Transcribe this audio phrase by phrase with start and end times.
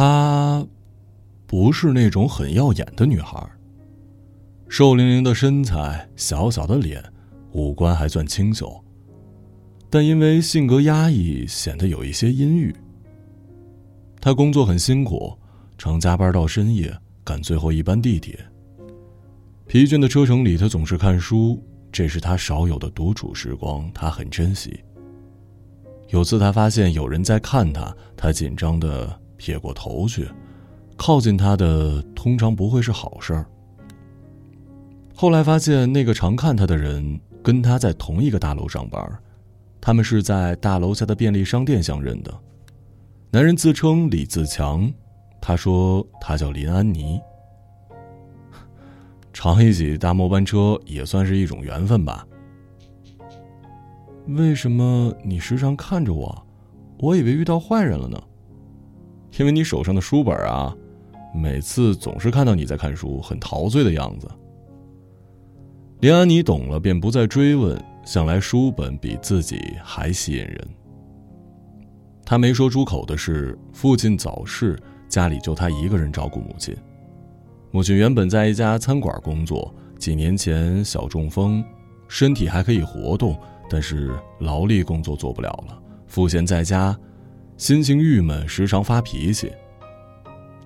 [0.00, 0.66] 她
[1.46, 3.38] 不是那种很耀眼的女孩，
[4.66, 7.04] 瘦伶伶的身材，小小的脸，
[7.52, 8.82] 五官还算清秀。
[9.90, 12.74] 但因为性格压抑，显得有一些阴郁。
[14.22, 15.36] 她工作很辛苦，
[15.76, 18.40] 常加班到深夜，赶最后一班地铁。
[19.66, 24.80] 疲倦的车程里，她总是看书，这是她少有的独处时光，她很珍惜。
[26.08, 30.28] 有次，她发现有人在看她，她紧张的撇过头去。
[30.98, 33.46] 靠近他的通常不会是好事儿。
[35.14, 39.02] 后来发现，那个常看她的人跟她在同一个大楼上班。
[39.80, 42.38] 他们是在大楼下的便利商店相认的。
[43.30, 44.92] 男人自称李自强，
[45.40, 47.18] 他说他叫林安妮。
[49.32, 52.26] 常一起搭末班车也算是一种缘分吧。
[54.26, 56.46] 为什么你时常看着我？
[56.98, 58.22] 我以为遇到坏人了呢。
[59.38, 60.74] 因为你手上的书本啊，
[61.34, 64.28] 每次总是看到你在看书，很陶醉的样子。
[66.00, 67.82] 林安妮懂了，便不再追问。
[68.04, 70.68] 想来书本比自己还吸引人。
[72.24, 74.78] 他没说出口的是，父亲早逝，
[75.08, 76.74] 家里就他一个人照顾母亲。
[77.70, 81.62] 母亲原本在一家餐馆工作，几年前小中风，
[82.08, 85.80] 身体还可以活动，但是劳力工作做不了了。
[86.06, 86.98] 赋闲在家，
[87.60, 89.52] 心情郁闷，时常发脾气。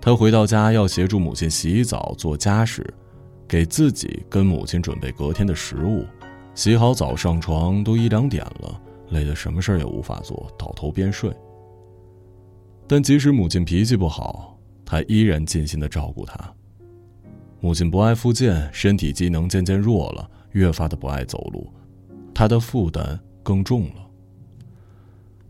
[0.01, 2.87] 他回到家要协助母亲洗澡、做家事，
[3.49, 6.07] 给自己跟母亲准备隔天的食物。
[6.55, 11.33] 洗好澡上床都一两点了，累得什么事儿也无法做，倒头便睡。
[12.87, 16.39] 但即使母亲脾气不好，他依然尽心的照顾她。
[17.59, 21.69] 母亲不爱复健，身体机能渐渐弱了，越发的不爱走路，
[22.33, 24.04] 他的负担更重了。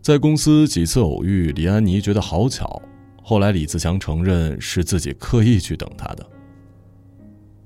[0.05, 2.79] 在公司几次偶遇，李安妮觉得好巧。
[3.23, 6.23] 后来李自强承认是自己刻意去等她的。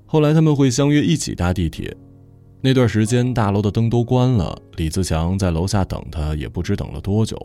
[0.06, 1.94] 后来他们会相约一起搭地铁。
[2.62, 7.38] 那段时间，大楼的灯都关了，李自强在楼下等他，也不知等了多久。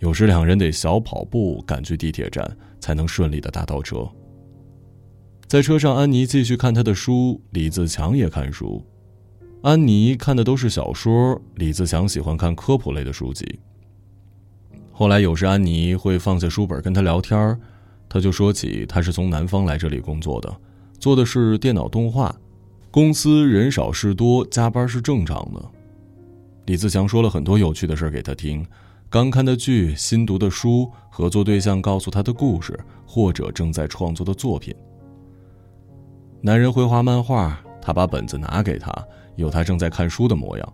[0.00, 2.44] 有时两人得小跑步赶去地铁站，
[2.80, 4.04] 才能顺利的搭到车。
[5.46, 8.84] 在车上，安妮继续看他的书，李自强也看书。
[9.62, 13.60] 安妮看的都是小说，李自强喜欢看科普类的书籍。
[14.98, 17.56] 后来有时安妮会放下书本跟他聊天，
[18.08, 20.52] 他就说起他是从南方来这里工作的，
[20.98, 22.34] 做的是电脑动画。
[22.90, 25.64] 公司人少事多，加班是正常的。
[26.66, 28.66] 李自强说了很多有趣的事给他听，
[29.08, 32.76] 刚看的剧、新读的书、合作对象告诉他的故事，
[33.06, 34.74] 或者正在创作的作品。
[36.40, 38.92] 男人会画漫画，他把本子拿给他，
[39.36, 40.72] 有他正在看书的模样。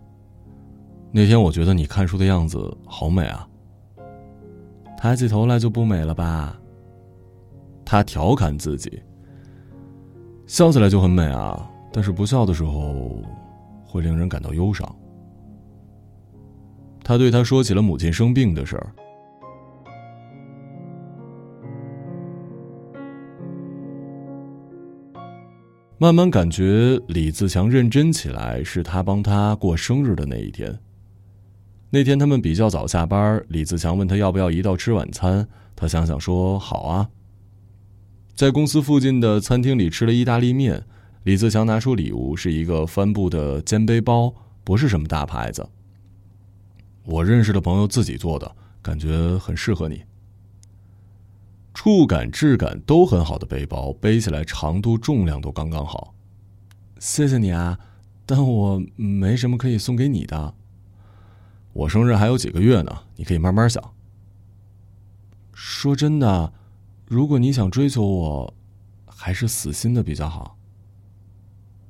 [1.11, 3.47] 那天我觉得你看书的样子好美啊。
[5.05, 6.59] 抬起头来就不美了吧？
[7.85, 8.99] 他调侃自己。
[10.47, 11.69] 笑起来就很美啊。
[11.93, 13.21] 但是不笑的时候，
[13.85, 14.83] 会令人感到忧伤。
[17.03, 18.95] 他对他说起了母亲生病的事儿。
[25.99, 30.75] 慢慢感觉李自强认真起来，是他帮他过生日的那一天。
[31.95, 35.47] 那天他们比较早下班，李自强问他要不要一道吃晚餐，
[35.77, 37.09] 他想想说好啊。
[38.35, 40.83] 在公司附近的餐厅里吃了意大利面。
[41.23, 44.35] 李自强拿出礼物，是一个帆布的肩背包，
[44.65, 45.65] 不是什么大牌子。
[47.05, 50.03] 我认识的朋友自己做的，感觉很适合你。
[51.73, 56.13] 触感、质感都很好的背包，背起来长度、重量都刚刚好。
[56.99, 57.79] 谢谢你啊，
[58.25, 60.55] 但我没什么可以送给你的。
[61.75, 63.83] 我生日还有几个月呢，你可以慢慢想。
[65.51, 66.53] 说真的，
[67.05, 68.53] 如果你想追求我，
[69.05, 70.57] 还是死心的比较好。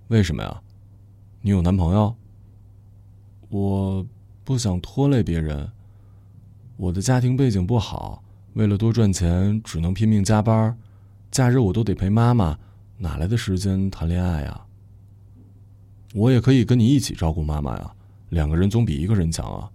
[0.08, 0.60] 为什么呀？
[1.42, 2.16] 你有男朋友？
[3.50, 4.04] 我
[4.44, 5.72] 不想拖累别人。
[6.78, 8.24] 我的家庭背景不好，
[8.54, 10.76] 为了多赚钱，只能拼命加班，
[11.30, 12.58] 假日我都得陪妈妈，
[12.98, 14.66] 哪来的时间谈恋爱呀？
[16.16, 17.96] 我也可以跟你一起照顾妈妈呀，
[18.30, 19.72] 两个人总比一个人强啊。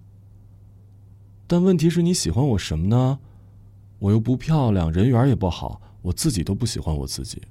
[1.51, 3.19] 但问题是你喜欢我什么呢？
[3.99, 7.43] 我又不漂亮，人缘也不好，我自己都不喜欢我自己。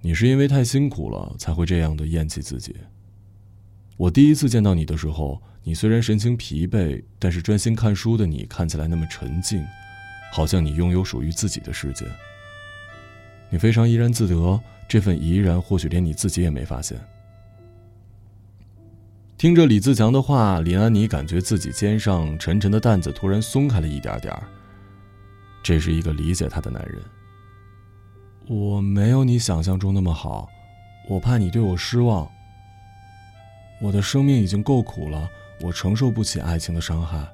[0.00, 2.76] 你是因为太辛苦了才会这样的厌弃自己。
[3.96, 9.66] 我第一次见到你的时候，你虽然神情疲惫，但是专心看书的你看起来那么沉静，
[10.32, 12.06] 好像你拥有属于自己的世界。
[13.50, 16.96] 你非常怡然自得，这份怡然或许连你自己也没发现。
[19.40, 24.38] 听着李自强的话，林安妮感觉自己肩上沉沉的担子突然松开了一点点
[25.62, 27.00] 这是一个理解她的男人。
[28.48, 30.46] 我没有你想象中那么好，
[31.08, 32.30] 我怕你对我失望。
[33.80, 35.26] 我的生命已经够苦了，
[35.62, 37.26] 我承受不起爱情的伤害。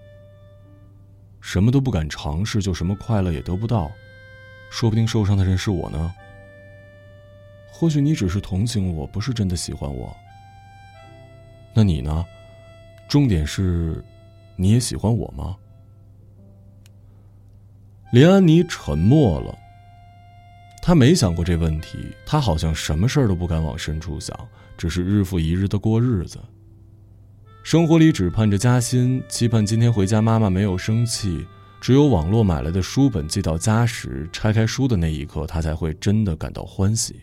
[1.40, 3.90] 什么都不敢尝试，就什么快乐也得不到，
[4.70, 6.14] 说不定受伤的人是我呢。
[7.72, 10.16] 或许你只是同情我，不是真的喜欢我。
[11.78, 12.24] 那你呢？
[13.06, 14.02] 重点是，
[14.56, 15.54] 你也喜欢我吗？
[18.12, 19.54] 林安妮沉默了。
[20.82, 24.34] 他没想过这问题，他好像什么事儿都不敢往深处想，
[24.78, 26.38] 只是日复一日的过日子。
[27.62, 31.46] 生活里只盼着加薪，期盼今天回家妈妈没有生气。
[31.78, 37.20] 只有网络买来的书本寄到家时，拆开书的那一刻，他才会真的感到欢喜。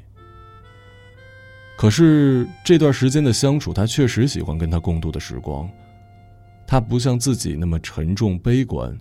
[1.75, 5.70] 可是这段时间的相处，他确实喜欢跟他共度的时光。
[6.66, 8.98] 他不像自己那么沉重悲观，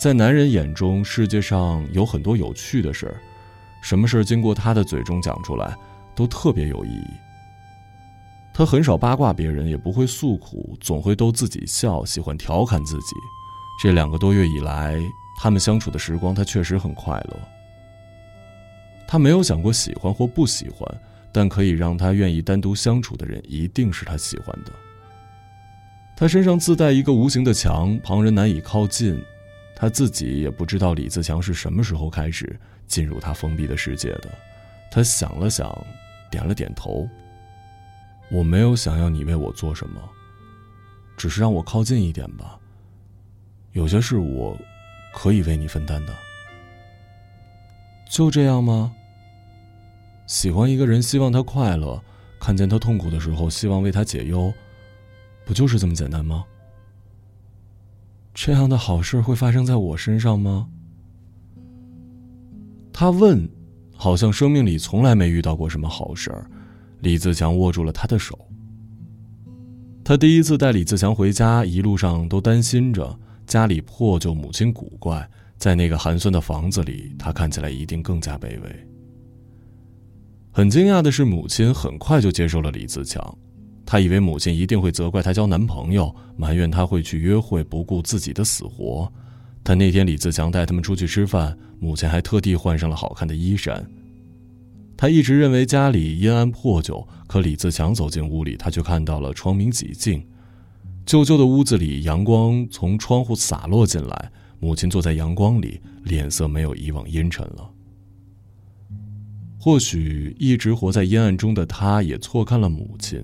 [0.00, 3.20] 在男人眼中，世界上有很多有趣的事儿，
[3.82, 5.76] 什么事儿经过他的嘴中讲出来，
[6.14, 7.10] 都特别有意义。
[8.54, 13.14] 他很少八卦别人，也不会诉苦，总会逗自己笑，喜欢调侃自己。
[13.82, 14.98] 这两个多月以来，
[15.38, 17.36] 他们相处的时光，他确实很快乐。
[19.06, 21.00] 他没有想过喜欢或不喜欢。
[21.36, 24.72] 但可以让他愿意单独相处的人，一定是他喜欢的。
[26.16, 29.22] 他身上自带一个无形的墙，旁人难以靠近。
[29.74, 34.30] 他自己也不知道李自强是什么时候开始进入他封闭的世界的。
[34.90, 35.70] 他想了想，
[36.30, 37.06] 点了点头。
[38.30, 40.00] 我没有想要你为我做什么，
[41.18, 42.58] 只是让我靠近一点吧。
[43.72, 44.56] 有些事我
[45.12, 46.14] 可以为你分担的。
[48.08, 48.94] 就这样吗？
[50.26, 52.02] 喜欢一个人，希望他快乐；
[52.40, 54.52] 看见他痛苦的时候，希望为他解忧，
[55.44, 56.44] 不就是这么简单吗？
[58.34, 60.68] 这样的好事会发生在我身上吗？
[62.92, 63.48] 他问，
[63.94, 66.50] 好像生命里从来没遇到过什么好事儿。
[67.00, 68.38] 李自强握住了他的手。
[70.02, 78.95] 他第一次带李自强回家，一路上都担心着家里破旧，母亲古怪，在那个寒酸的房子里，他看起来一定更加卑微。
[80.56, 83.22] 很惊讶的是，母亲很快就接受了李自强。
[83.84, 89.12] 他以为母亲一定会责怪他交男朋友，埋怨他会去约会，不顾自己的死活。
[89.62, 93.86] 但那天李自强带他们出去吃饭，母亲还特地换上了好看的衣衫。
[94.96, 100.26] 他一直认为家里阴暗破旧，可李自强走进屋里，他却看到了窗明几净。
[101.04, 107.70] 旧旧的屋子里，阳光从窗户洒落进来，母亲坐在阳光里，脸色没有以往阴沉了。
[109.66, 113.20] 或许一直活在阴暗中的他，也错看了母亲。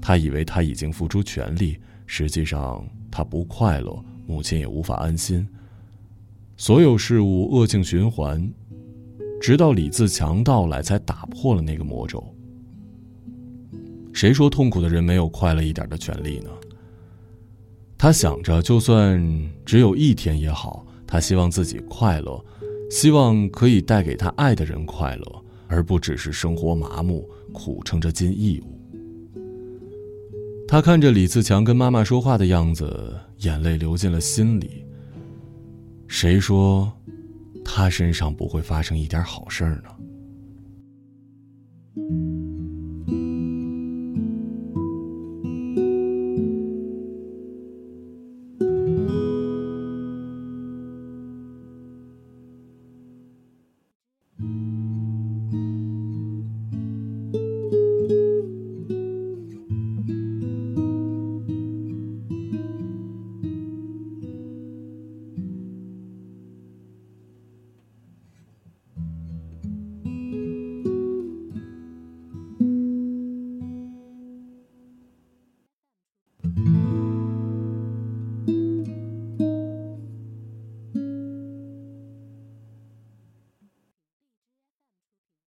[0.00, 5.44] 他以为他已经付出全力，实际上他不快乐，母亲也无法安心。
[6.56, 8.48] 所有事物恶性循环，
[9.42, 12.24] 直到李自强到来，才打破了那个魔咒。
[14.12, 16.50] 谁说痛苦的人没有快乐一点的权利呢？
[17.98, 19.20] 他想着，就算
[19.66, 22.44] 只有一天也好，他希望自己快乐，
[22.92, 25.39] 希望可以带给他爱的人快乐。
[25.70, 28.76] 而不只是生活麻木，苦撑着尽义务。
[30.66, 34.84] 他看着李自强跟妈妈说话的样子，眼泪流进了心里。
[36.08, 36.92] 谁说
[37.64, 39.90] 他身上不会发生一点好事儿呢？